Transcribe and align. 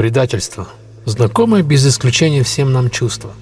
Предательство. 0.00 0.66
Знакомое 1.04 1.62
без 1.62 1.86
исключения 1.86 2.42
всем 2.42 2.72
нам 2.72 2.88
чувство. 2.88 3.32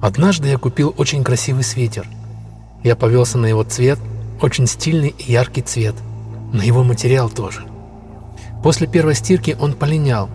Однажды 0.00 0.48
я 0.48 0.56
купил 0.56 0.94
очень 0.96 1.22
красивый 1.22 1.64
свитер. 1.64 2.08
Я 2.82 2.96
повелся 2.96 3.36
на 3.36 3.44
его 3.44 3.62
цвет, 3.62 3.98
очень 4.40 4.66
стильный 4.66 5.14
и 5.18 5.32
яркий 5.32 5.60
цвет. 5.60 5.94
На 6.54 6.62
его 6.62 6.82
материал 6.82 7.28
тоже. 7.28 7.60
После 8.62 8.86
первой 8.86 9.14
стирки 9.14 9.54
он 9.60 9.74
полинял. 9.74 10.30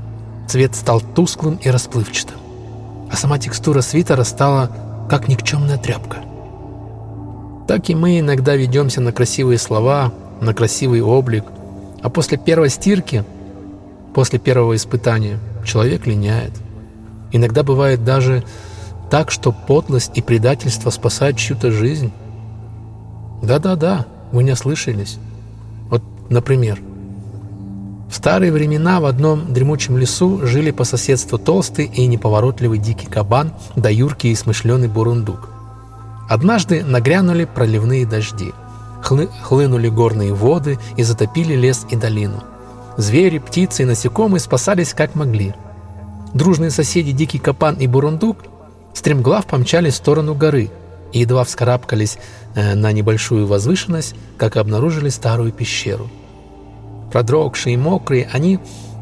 Цвет 0.48 0.76
стал 0.76 1.02
тусклым 1.02 1.56
и 1.56 1.72
расплывчатым. 1.72 2.38
А 3.12 3.16
сама 3.16 3.40
текстура 3.40 3.82
свитера 3.82 4.26
стала 4.26 4.70
как 5.10 5.28
никчемная 5.28 5.80
тряпка. 5.80 6.18
Так 7.68 7.90
и 7.90 7.96
мы 7.96 8.20
иногда 8.20 8.56
ведемся 8.56 9.02
на 9.02 9.12
красивые 9.12 9.58
слова, 9.58 10.14
на 10.40 10.54
красивый 10.54 11.02
облик, 11.02 11.46
а 12.04 12.12
после 12.12 12.38
первой 12.38 12.70
стирки– 12.70 13.24
После 14.16 14.40
первого 14.40 14.78
испытания 14.78 15.40
человек 15.66 16.08
линяет. 16.08 16.54
Иногда 17.34 17.64
бывает 17.64 18.06
даже 18.06 18.46
так, 19.12 19.30
что 19.30 19.52
подлость 19.52 20.12
и 20.16 20.22
предательство 20.22 20.90
спасают 20.90 21.38
чью-то 21.38 21.70
жизнь. 21.70 22.14
Да-да-да, 23.44 24.06
вы 24.32 24.44
не 24.44 24.54
ослышались. 24.54 25.18
Вот, 25.90 26.02
например, 26.30 26.80
в 28.10 28.16
старые 28.16 28.54
времена 28.54 29.02
в 29.02 29.06
одном 29.06 29.54
дремучем 29.54 29.98
лесу 29.98 30.48
жили 30.48 30.72
по 30.72 30.86
соседству 30.86 31.38
толстый 31.38 31.84
и 31.84 32.08
неповоротливый 32.08 32.80
дикий 32.80 33.08
кабан 33.08 33.52
да 33.76 33.90
юркий 33.90 34.32
и 34.32 34.36
смышленый 34.36 34.88
бурундук. 34.88 35.50
Однажды 36.30 36.86
нагрянули 36.86 37.44
проливные 37.44 38.06
дожди, 38.06 38.54
хлы 39.04 39.28
хлынули 39.42 39.90
горные 39.90 40.34
воды 40.34 40.80
и 40.96 41.04
затопили 41.04 41.54
лес 41.54 41.86
и 41.90 41.98
долину– 41.98 42.42
Звери, 42.98 43.40
птицы 43.40 43.84
и 43.84 43.86
насекомые 43.86 44.40
спасались 44.40 44.94
как 44.94 45.16
могли. 45.16 45.54
Дружные 46.34 46.72
соседи 46.72 47.12
Дикий 47.12 47.40
Капан 47.40 47.76
и 47.76 47.88
Бурундук 47.88 48.38
стремглав 48.94 49.46
помчались 49.46 49.94
в 49.94 49.98
сторону 49.98 50.34
горы 50.34 50.70
и 51.12 51.20
едва 51.20 51.44
вскарабкались 51.44 52.18
э, 52.56 52.74
на 52.76 52.92
небольшую 52.92 53.48
возвышенность, 53.48 54.16
как 54.38 54.56
обнаружили 54.56 55.10
старую 55.10 55.52
пещеру. 55.52 56.10
Продрогшие 57.12 57.74
и 57.74 57.78
мокрые, 57.78 58.30
они 58.32 58.60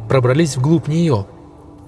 пробрались 0.09 0.57
вглубь 0.57 0.87
нее. 0.87 1.25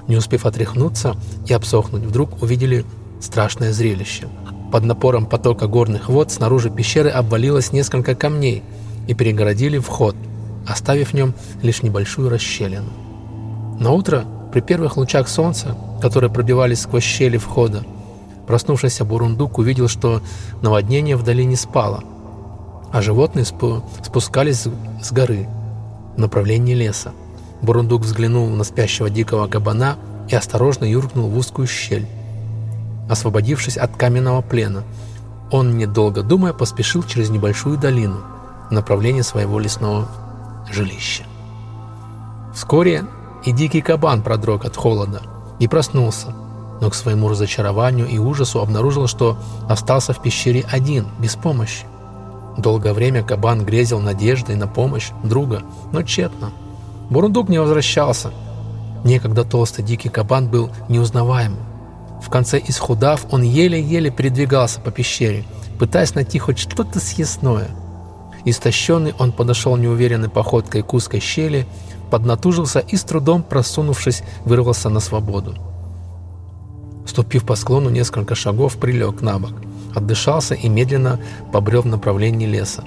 Не 0.07 0.17
успев 0.17 0.45
отряхнуться 0.45 1.15
и 1.47 1.53
обсохнуть, 1.53 2.03
вдруг 2.03 2.41
увидели 2.41 2.85
страшное 3.19 3.73
зрелище. 3.73 4.27
Под 4.71 4.83
напором 4.83 5.25
потока 5.25 5.67
горных 5.67 6.09
вод 6.09 6.31
снаружи 6.31 6.69
пещеры 6.69 7.09
обвалилось 7.09 7.71
несколько 7.71 8.13
камней 8.13 8.63
и 9.07 9.15
перегородили 9.15 9.79
вход– 9.79 10.15
оставив 10.67 11.11
в 11.11 11.13
нем 11.13 11.33
лишь 11.61 11.83
небольшую 11.83 12.29
расщелину. 12.29 12.89
На 13.79 13.91
утро, 13.91 14.25
при 14.51 14.61
первых 14.61 14.97
лучах 14.97 15.27
солнца, 15.27 15.77
которые 16.01 16.31
пробивались 16.31 16.81
сквозь 16.81 17.03
щели 17.03 17.37
входа, 17.37 17.83
проснувшийся 18.47 19.03
Бурундук 19.05 19.57
увидел, 19.57 19.87
что 19.87 20.21
наводнение 20.61 21.17
вдали 21.17 21.45
не 21.45 21.55
спало, 21.55 22.03
а 22.91 23.01
животные 23.01 23.45
спу 23.45 23.83
спускались 24.03 24.67
с 25.01 25.11
горы 25.11 25.47
в 26.15 26.19
направлении 26.19 26.73
леса. 26.73 27.11
Бурундук 27.61 28.03
взглянул 28.03 28.47
на 28.49 28.63
спящего 28.63 29.09
дикого 29.09 29.47
кабана 29.47 29.97
и 30.29 30.35
осторожно 30.35 30.85
юркнул 30.85 31.29
в 31.29 31.37
узкую 31.37 31.67
щель. 31.67 32.07
Освободившись 33.09 33.77
от 33.77 33.95
каменного 33.97 34.41
плена, 34.41 34.83
он, 35.51 35.77
недолго 35.77 36.23
думая, 36.23 36.53
поспешил 36.53 37.03
через 37.03 37.29
небольшую 37.29 37.77
долину 37.77 38.21
в 38.69 38.71
направлении 38.71 39.21
своего 39.21 39.59
лесного 39.59 40.07
жилище. 40.71 41.23
Вскоре 42.53 43.05
и 43.43 43.51
дикий 43.51 43.81
кабан 43.81 44.21
продрог 44.21 44.65
от 44.65 44.75
холода 44.75 45.21
и 45.59 45.67
проснулся, 45.67 46.33
но 46.81 46.89
к 46.89 46.95
своему 46.95 47.29
разочарованию 47.29 48.07
и 48.07 48.17
ужасу 48.17 48.61
обнаружил, 48.61 49.07
что 49.07 49.37
остался 49.69 50.13
в 50.13 50.21
пещере 50.21 50.65
один, 50.71 51.07
без 51.19 51.35
помощи. 51.35 51.85
Долгое 52.57 52.93
время 52.93 53.23
кабан 53.23 53.65
грезил 53.65 53.99
надеждой 53.99 54.55
на 54.55 54.67
помощь 54.67 55.11
друга, 55.23 55.63
но 55.91 56.01
тщетно. 56.03 56.51
Бурундук 57.09 57.49
не 57.49 57.59
возвращался. 57.59 58.31
Некогда 59.03 59.43
толстый 59.43 59.83
дикий 59.83 60.09
кабан 60.09 60.47
был 60.49 60.71
неузнаваемым. 60.89 61.59
В 62.21 62.29
конце 62.29 62.61
исхудав, 62.65 63.25
он 63.31 63.43
еле-еле 63.43 64.09
передвигался 64.09 64.79
по 64.79 64.89
пещере, 64.89 65.43
пытаясь 65.77 66.15
найти 66.15 66.39
хоть 66.39 66.57
что-то 66.57 66.99
съестное– 66.99 67.69
Истощенный 68.45 69.15
он 69.17 69.31
подошел 69.31 69.75
неуверенной 69.75 70.29
походкой 70.29 70.83
к 70.83 70.93
узкой 70.93 71.19
щели, 71.19 71.65
поднатужился 72.11 72.79
и 72.79 72.95
с 72.95 73.03
трудом, 73.03 73.41
просунувшись, 73.41 74.23
вырвался 74.45 74.89
на 74.89 74.99
свободу. 74.99 75.55
Ступив 77.07 77.43
по 77.43 77.55
склону 77.55 77.89
несколько 77.89 78.35
шагов, 78.35 78.77
прилег 78.77 79.21
на 79.21 79.39
бок, 79.39 79.53
отдышался 79.95 80.53
и 80.53 80.69
медленно 80.69 81.19
побрел 81.51 81.81
в 81.81 81.87
направлении 81.87 82.45
леса, 82.45 82.83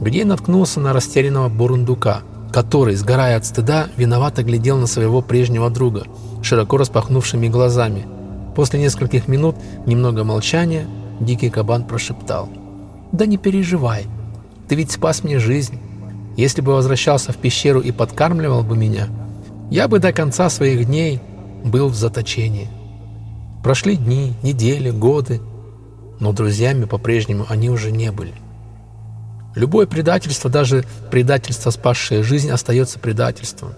где 0.00 0.24
наткнулся 0.24 0.80
на 0.80 0.92
растерянного 0.92 1.48
бурундука, 1.48 2.22
который, 2.52 2.96
сгорая 2.96 3.36
от 3.36 3.44
стыда, 3.44 3.88
виновато 3.96 4.42
глядел 4.42 4.76
на 4.78 4.86
своего 4.86 5.20
прежнего 5.22 5.70
друга, 5.70 6.04
широко 6.42 6.78
распахнувшими 6.78 7.48
глазами. 7.48 8.06
После 8.54 8.80
нескольких 8.80 9.28
минут 9.28 9.56
немного 9.84 10.24
молчания 10.24 10.86
дикий 11.20 11.50
кабан 11.50 11.84
прошептал 11.84 12.48
«Да 13.12 13.26
не 13.26 13.36
переживай, 13.36 14.06
ты 14.68 14.74
ведь 14.74 14.90
спас 14.90 15.22
мне 15.22 15.38
жизнь. 15.38 15.78
Если 16.36 16.60
бы 16.60 16.72
возвращался 16.72 17.32
в 17.32 17.36
пещеру 17.36 17.80
и 17.80 17.92
подкармливал 17.92 18.62
бы 18.62 18.76
меня, 18.76 19.08
я 19.70 19.88
бы 19.88 19.98
до 19.98 20.12
конца 20.12 20.50
своих 20.50 20.86
дней 20.86 21.20
был 21.64 21.88
в 21.88 21.94
заточении. 21.94 22.68
Прошли 23.62 23.96
дни, 23.96 24.34
недели, 24.42 24.90
годы, 24.90 25.40
но 26.20 26.32
друзьями 26.32 26.84
по-прежнему 26.84 27.46
они 27.48 27.70
уже 27.70 27.90
не 27.90 28.12
были. 28.12 28.34
Любое 29.54 29.86
предательство, 29.86 30.50
даже 30.50 30.84
предательство, 31.10 31.70
спасшее 31.70 32.22
жизнь, 32.22 32.50
остается 32.50 32.98
предательством, 32.98 33.72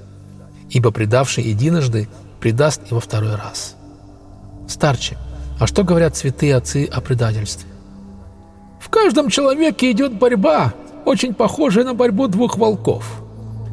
ибо 0.70 0.90
предавший 0.90 1.44
единожды 1.44 2.08
предаст 2.40 2.82
и 2.90 2.94
во 2.94 3.00
второй 3.00 3.36
раз. 3.36 3.76
Старче, 4.68 5.16
а 5.58 5.66
что 5.66 5.84
говорят 5.84 6.16
святые 6.16 6.56
отцы 6.56 6.84
о 6.84 7.00
предательстве? 7.00 7.68
В 8.80 8.88
каждом 8.90 9.28
человеке 9.28 9.90
идет 9.90 10.12
борьба, 10.14 10.72
очень 11.04 11.34
похожая 11.34 11.84
на 11.84 11.94
борьбу 11.94 12.28
двух 12.28 12.56
волков. 12.56 13.22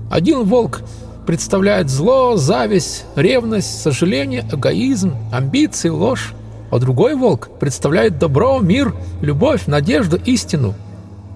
Один 0.09 0.43
волк 0.43 0.81
представляет 1.25 1.89
зло, 1.89 2.35
зависть, 2.37 3.05
ревность, 3.15 3.81
сожаление, 3.81 4.45
эгоизм, 4.51 5.15
амбиции, 5.31 5.89
ложь. 5.89 6.33
А 6.71 6.79
другой 6.79 7.15
волк 7.15 7.49
представляет 7.59 8.17
добро, 8.17 8.59
мир, 8.59 8.93
любовь, 9.21 9.67
надежду, 9.67 10.17
истину, 10.25 10.73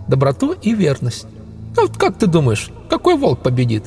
доброту 0.08 0.54
и 0.54 0.74
верность. 0.74 1.28
А 1.78 1.82
вот 1.82 1.98
как 1.98 2.18
ты 2.18 2.28
думаешь, 2.28 2.72
какой 2.90 3.16
волк 3.16 3.40
победит? 3.40 3.86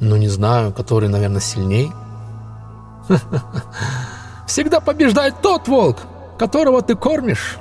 Ну, 0.00 0.16
не 0.16 0.28
знаю, 0.28 0.72
который, 0.72 1.08
наверное, 1.08 1.40
сильней. 1.40 1.90
Всегда 4.46 4.80
побеждает 4.80 5.40
тот 5.42 5.66
волк, 5.68 5.98
которого 6.38 6.82
ты 6.82 6.94
кормишь. 6.94 7.58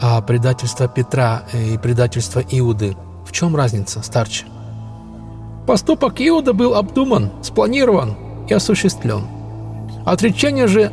А 0.00 0.20
предательство 0.20 0.88
Петра 0.88 1.44
и 1.52 1.78
предательство 1.78 2.40
Иуды, 2.40 2.96
в 3.26 3.32
чем 3.32 3.56
разница, 3.56 4.02
старче? 4.02 4.44
Поступок 5.66 6.20
Иуда 6.20 6.52
был 6.52 6.74
обдуман, 6.74 7.30
спланирован 7.42 8.14
и 8.48 8.54
осуществлен. 8.54 9.26
Отречение 10.04 10.68
же 10.68 10.92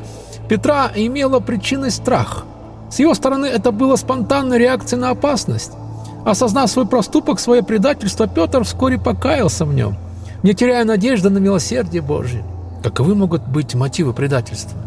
Петра 0.50 0.89
имело 0.95 1.39
причиной 1.39 1.91
страх. 1.91 2.45
С 2.89 3.00
его 3.00 3.13
стороны 3.13 3.45
это 3.45 3.71
было 3.71 3.95
спонтанной 3.95 4.57
реакцией 4.57 5.01
на 5.01 5.09
опасность. 5.09 5.73
Осознав 6.25 6.71
свой 6.71 6.88
проступок, 6.88 7.39
свое 7.39 7.61
предательство, 7.61 8.27
Петр 8.27 8.63
вскоре 8.63 8.97
покаялся 8.97 9.65
в 9.65 9.73
нем, 9.73 9.97
не 10.41 10.53
теряя 10.53 10.85
надежды 10.85 11.29
на 11.29 11.39
милосердие 11.39 12.01
Божье. 12.01 12.44
Каковы 12.81 13.15
могут 13.15 13.47
быть 13.47 13.75
мотивы 13.75 14.13
предательства? 14.13 14.79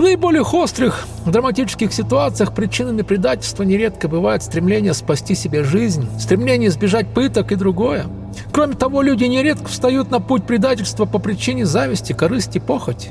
В 0.00 0.02
наиболее 0.02 0.40
острых 0.40 1.06
драматических 1.26 1.92
ситуациях 1.92 2.54
причинами 2.54 3.02
предательства 3.02 3.64
нередко 3.64 4.08
бывает 4.08 4.42
стремление 4.42 4.94
спасти 4.94 5.34
себе 5.34 5.62
жизнь, 5.62 6.08
стремление 6.18 6.70
избежать 6.70 7.08
пыток 7.08 7.52
и 7.52 7.54
другое. 7.54 8.06
Кроме 8.50 8.76
того, 8.76 9.02
люди 9.02 9.24
нередко 9.24 9.68
встают 9.68 10.10
на 10.10 10.18
путь 10.18 10.44
предательства 10.44 11.04
по 11.04 11.18
причине 11.18 11.66
зависти, 11.66 12.14
корысти, 12.14 12.58
похоти. 12.58 13.10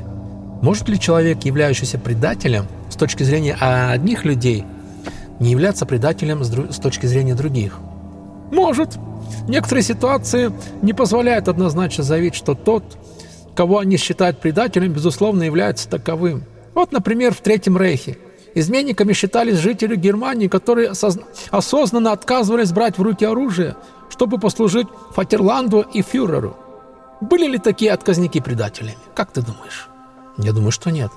Может 0.63 0.89
ли 0.89 0.99
человек, 0.99 1.43
являющийся 1.43 1.99
предателем 1.99 2.65
с 2.89 2.95
точки 2.95 3.21
зрения 3.21 3.53
одних 3.53 4.25
людей, 4.25 4.65
не 5.39 5.51
являться 5.51 5.85
предателем 5.85 6.43
с 6.43 6.79
точки 6.79 7.05
зрения 7.05 7.35
других? 7.35 7.77
Может. 8.51 8.97
Некоторые 9.47 9.83
ситуации 9.83 10.51
не 10.81 10.93
позволяют 10.93 11.49
однозначно 11.49 12.03
заявить, 12.03 12.33
что 12.33 12.55
тот, 12.55 12.83
кого 13.53 13.77
они 13.77 13.97
считают 13.97 14.39
предателем, 14.39 14.91
безусловно, 14.91 15.43
является 15.43 15.87
таковым. 15.87 16.45
Вот, 16.79 16.93
например, 16.93 17.33
в 17.33 17.41
Третьем 17.41 17.77
Рейхе. 17.77 18.17
Изменниками 18.55 19.11
считались 19.11 19.57
жители 19.57 19.97
Германии, 19.97 20.47
которые 20.47 20.91
осознанно 21.51 22.13
отказывались 22.13 22.71
брать 22.71 22.97
в 22.97 23.01
руки 23.01 23.25
оружие, 23.25 23.75
чтобы 24.09 24.37
послужить 24.37 24.87
Фатерланду 25.11 25.81
и 25.81 26.01
фюреру. 26.01 26.55
Были 27.19 27.47
ли 27.47 27.57
такие 27.57 27.91
отказники 27.91 28.39
предателями? 28.39 28.97
Как 29.13 29.33
ты 29.33 29.41
думаешь? 29.41 29.89
Я 30.37 30.53
думаю, 30.53 30.71
что 30.71 30.89
нет. 30.89 31.11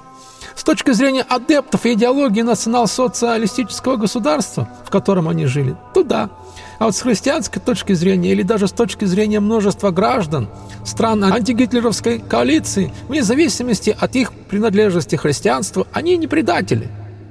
С 0.55 0.65
точки 0.65 0.93
зрения 0.93 1.23
адептов 1.23 1.87
и 1.87 1.95
идеологии 1.95 2.43
национал-социалистического 2.43 3.97
государства, 3.97 4.69
в 4.85 4.91
котором 4.91 5.29
они 5.29 5.47
жили, 5.47 5.77
то 5.95 6.03
да. 6.03 6.31
А 6.79 6.87
вот 6.87 6.97
с 6.97 7.03
христианской 7.03 7.61
точки 7.61 7.93
зрения 7.93 8.33
или 8.33 8.43
даже 8.43 8.69
с 8.69 8.73
точки 8.73 9.05
зрения 9.05 9.41
множества 9.41 9.91
граждан 9.91 10.49
стран 10.85 11.25
антигитлеровской 11.25 12.19
коалиции, 12.19 12.93
вне 13.09 13.23
зависимости 13.23 13.97
от 13.99 14.15
их 14.17 14.33
принадлежности 14.33 15.17
христианству, 15.17 15.87
они 15.93 16.17
не 16.17 16.27
предатели. 16.27 16.89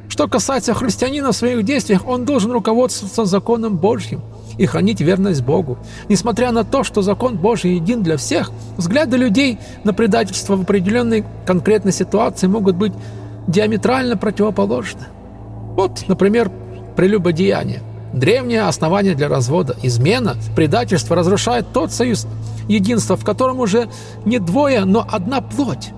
Что 0.08 0.28
касается 0.28 0.74
христианина 0.74 1.32
в 1.32 1.36
своих 1.36 1.64
действиях, 1.64 2.08
он 2.08 2.26
должен 2.26 2.52
руководствоваться 2.52 3.26
законом 3.26 3.78
Божьим 3.78 4.22
и 4.58 4.66
хранить 4.66 5.02
верность 5.02 5.44
Богу. 5.44 5.78
Несмотря 6.10 6.52
на 6.52 6.64
то, 6.64 6.84
что 6.84 7.02
закон 7.02 7.38
Божий 7.38 7.76
един 7.76 8.04
для 8.04 8.18
всех, 8.18 8.52
взгляды 8.78 9.18
людей 9.18 9.60
на 9.84 9.94
предательство 9.94 10.56
в 10.56 10.62
определенной 10.62 11.26
конкретной 11.46 11.92
ситуации 11.92 12.48
могут 12.48 12.76
быть 12.76 12.94
диаметрально 13.48 14.18
противоположны. 14.18 15.02
Вот, 15.76 16.08
например, 16.08 16.52
прелюбодеяние. 16.96 17.82
Древнее 18.14 18.64
основание 18.64 19.16
для 19.16 19.30
развода, 19.30 19.76
измена, 19.84 20.36
предательство 20.56 21.16
разрушает 21.16 21.68
тот 21.72 21.94
союз 21.94 22.28
единства, 22.68 23.16
в 23.16 23.24
котором 23.24 23.60
уже 23.60 23.90
не 24.26 24.40
двое, 24.40 24.84
но 24.84 25.08
одна 25.10 25.40
плоть, 25.42 25.92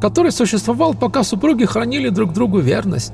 который 0.00 0.32
существовал, 0.32 0.94
пока 0.94 1.22
супруги 1.22 1.64
хранили 1.64 2.08
друг 2.08 2.32
другу 2.32 2.58
верность 2.58 3.12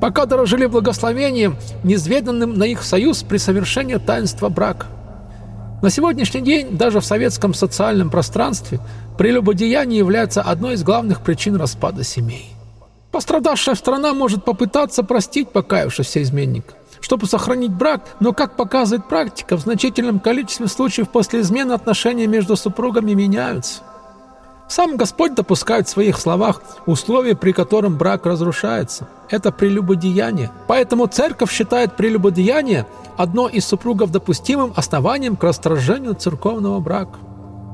пока 0.00 0.26
дорожили 0.26 0.66
благословением, 0.66 1.56
низведанным 1.82 2.54
на 2.54 2.64
их 2.64 2.82
союз 2.82 3.22
при 3.22 3.38
совершении 3.38 3.96
таинства 3.96 4.48
брака. 4.48 4.86
На 5.82 5.90
сегодняшний 5.90 6.40
день 6.40 6.76
даже 6.76 7.00
в 7.00 7.04
советском 7.04 7.52
социальном 7.52 8.08
пространстве 8.10 8.80
прелюбодеяние 9.18 9.98
является 9.98 10.40
одной 10.40 10.74
из 10.74 10.82
главных 10.82 11.20
причин 11.20 11.56
распада 11.56 12.04
семей. 12.04 12.50
Пострадавшая 13.12 13.74
страна 13.74 14.12
может 14.12 14.44
попытаться 14.44 15.04
простить 15.04 15.50
покаявшегося 15.50 16.22
изменника, 16.22 16.74
чтобы 17.00 17.26
сохранить 17.26 17.70
брак, 17.70 18.16
но, 18.18 18.32
как 18.32 18.56
показывает 18.56 19.08
практика, 19.08 19.56
в 19.56 19.60
значительном 19.60 20.20
количестве 20.20 20.66
случаев 20.68 21.10
после 21.10 21.42
измены 21.42 21.72
отношения 21.72 22.26
между 22.26 22.56
супругами 22.56 23.12
меняются. 23.12 23.82
Сам 24.68 24.96
Господь 24.96 25.34
допускает 25.34 25.86
в 25.86 25.90
своих 25.90 26.18
словах 26.18 26.62
условия, 26.86 27.36
при 27.36 27.52
котором 27.52 27.96
брак 27.96 28.26
разрушается. 28.26 29.08
Это 29.28 29.52
прелюбодеяние. 29.52 30.50
Поэтому 30.66 31.06
церковь 31.06 31.52
считает 31.52 31.96
прелюбодеяние 31.96 32.86
одно 33.16 33.48
из 33.48 33.66
супругов 33.66 34.10
допустимым 34.10 34.72
основанием 34.74 35.36
к 35.36 35.44
расторжению 35.44 36.14
церковного 36.14 36.80
брака. 36.80 37.18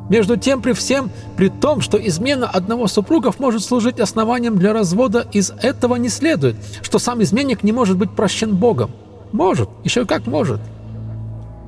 Между 0.08 0.37
тем, 0.37 0.60
при 0.60 0.72
всем, 0.72 1.10
при 1.37 1.48
том, 1.48 1.81
что 1.81 1.96
измена 1.96 2.48
одного 2.48 2.88
супругов 2.88 3.38
может 3.38 3.62
служить 3.62 4.00
основанием 4.00 4.58
для 4.58 4.72
развода, 4.72 5.25
из 5.32 5.52
этого 5.62 5.94
не 5.94 6.08
следует, 6.08 6.56
что 6.82 6.98
сам 6.98 7.22
изменник 7.22 7.62
не 7.62 7.70
может 7.70 7.96
быть 7.96 8.10
прощен 8.10 8.56
Богом. 8.56 8.90
Может, 9.31 9.70
еще 9.84 10.04
как 10.06 10.26
может. 10.26 10.60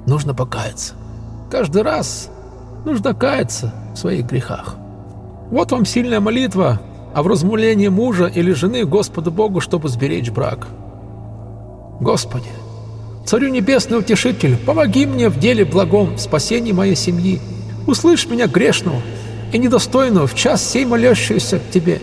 Нужно 0.09 0.35
покаяться. 0.35 0.95
Каждый 1.53 1.83
раз 1.83 2.29
нужно 2.85 3.15
каяться 3.15 3.73
в 3.95 3.99
своих 3.99 4.27
грехах. 4.27 4.75
Вот 5.53 5.71
вам 5.71 5.85
сильная 5.85 6.19
молитва 6.19 6.81
о 7.13 7.23
вразмулении 7.23 7.89
мужа 7.89 8.25
или 8.25 8.53
жены 8.53 8.87
Господу 8.87 9.31
Богу, 9.31 9.61
чтобы 9.61 9.91
сберечь 9.91 10.31
брак. 10.31 10.67
Господи, 12.01 12.49
Царю 13.27 13.51
Небесный 13.51 13.99
Утешитель, 13.99 14.57
помоги 14.57 15.05
мне 15.05 15.29
в 15.29 15.39
деле 15.39 15.67
благом, 15.67 16.17
в 16.17 16.21
спасении 16.21 16.73
моей 16.73 16.97
семьи. 16.97 17.39
Услышь 17.87 18.27
меня 18.29 18.47
грешного 18.47 18.97
и 19.53 19.59
недостойного 19.59 20.27
в 20.27 20.35
час 20.35 20.67
сей 20.67 20.87
молящуюся 20.87 21.59
к 21.59 21.71
Тебе. 21.71 22.01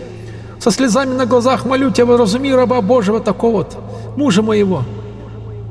Со 0.60 0.70
слезами 0.70 1.14
на 1.14 1.26
глазах 1.26 1.64
молю 1.64 1.90
Тебя, 1.90 2.16
разуми 2.16 2.52
раба 2.52 2.80
Божьего 2.80 3.18
такого-то, 3.18 3.78
мужа 4.16 4.42
моего. 4.42 4.84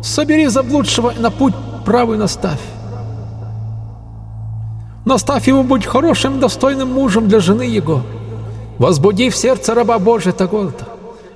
Собери 0.03 0.47
заблудшего 0.47 1.13
и 1.17 1.21
на 1.21 1.31
путь 1.31 1.53
правый 1.85 2.17
наставь. 2.17 2.59
Наставь 5.05 5.47
его 5.47 5.63
быть 5.63 5.85
хорошим, 5.85 6.39
достойным 6.39 6.91
мужем 6.91 7.27
для 7.27 7.39
жены 7.39 7.63
его. 7.63 8.01
Возбуди 8.77 9.29
в 9.29 9.35
сердце 9.35 9.73
раба 9.73 9.97
Божия 9.97 10.33
такого-то. 10.33 10.85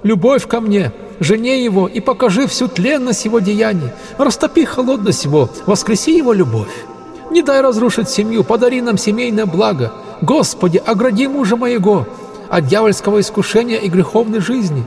Любовь 0.04 0.48
ко 0.48 0.60
мне, 0.60 0.92
жене 1.20 1.64
его, 1.64 1.88
и 1.88 2.02
покажи 2.02 2.46
всю 2.48 2.68
тленность 2.68 3.26
его 3.26 3.40
деяний. 3.40 3.90
Растопи 4.18 4.66
холодность 4.66 5.24
его, 5.26 5.50
воскреси 5.66 6.18
его 6.18 6.34
любовь. 6.34 6.86
Не 7.32 7.42
дай 7.42 7.62
разрушить 7.62 8.10
семью, 8.10 8.44
подари 8.44 8.82
нам 8.82 8.98
семейное 8.98 9.46
благо. 9.46 9.94
Господи, 10.22 10.82
огради 10.86 11.28
мужа 11.28 11.56
моего 11.56 12.06
от 12.50 12.68
дьявольского 12.68 13.22
искушения 13.22 13.78
и 13.78 13.88
греховной 13.90 14.40
жизни. 14.40 14.84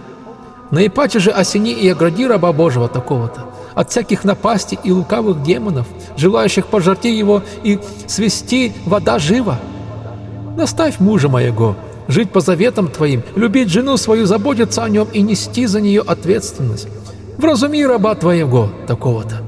На 0.70 0.86
Ипате 0.86 1.18
же 1.18 1.30
осени 1.30 1.72
и 1.72 1.88
огради 1.88 2.26
раба 2.26 2.52
Божьего 2.52 2.88
такого-то 2.88 3.45
от 3.76 3.90
всяких 3.90 4.24
напастей 4.24 4.78
и 4.82 4.90
лукавых 4.90 5.42
демонов, 5.42 5.86
желающих 6.16 6.66
пожарти 6.66 7.14
его 7.14 7.42
и 7.62 7.78
свести 8.08 8.72
вода 8.86 9.20
жива. 9.20 9.60
Наставь 10.56 10.98
мужа 10.98 11.28
моего, 11.28 11.76
жить 12.08 12.30
по 12.30 12.40
заветам 12.40 12.88
твоим, 12.88 13.22
любить 13.36 13.68
жену 13.68 13.98
свою, 13.98 14.24
заботиться 14.24 14.82
о 14.82 14.88
нем 14.88 15.06
и 15.12 15.20
нести 15.20 15.66
за 15.66 15.82
нее 15.82 16.00
ответственность. 16.00 16.88
Вразуми 17.36 17.84
раба 17.84 18.14
твоего, 18.14 18.70
такого-то. 18.86 19.42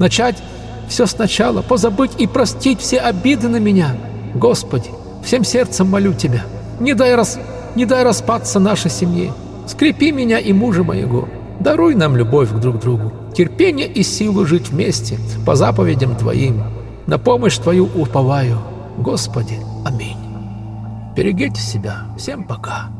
Начать 0.00 0.42
все 0.88 1.04
сначала, 1.04 1.60
позабыть 1.60 2.12
и 2.16 2.26
простить 2.26 2.80
все 2.80 2.98
обиды 2.98 3.48
на 3.48 3.58
меня. 3.58 3.94
Господи, 4.34 4.88
всем 5.22 5.44
сердцем 5.44 5.88
молю 5.88 6.14
Тебя, 6.14 6.42
не 6.80 6.94
дай, 6.94 7.14
рас... 7.14 7.38
не 7.74 7.84
дай 7.84 8.02
распаться 8.02 8.58
нашей 8.58 8.90
семье. 8.90 9.34
Скрепи 9.66 10.10
меня 10.10 10.38
и 10.38 10.54
мужа 10.54 10.82
моего. 10.82 11.28
Даруй 11.60 11.94
нам 11.94 12.16
любовь 12.16 12.50
друг 12.50 12.76
к 12.76 12.80
другу, 12.80 13.12
терпение 13.34 13.86
и 13.88 14.02
силу 14.02 14.46
жить 14.46 14.70
вместе 14.70 15.18
по 15.44 15.56
заповедям 15.56 16.16
Твоим. 16.16 16.62
На 17.06 17.18
помощь 17.18 17.58
Твою 17.58 17.88
уповаю. 17.94 18.58
Господи, 18.98 19.58
аминь. 19.84 20.18
Берегите 21.16 21.60
себя. 21.60 22.06
Всем 22.16 22.44
пока. 22.44 22.90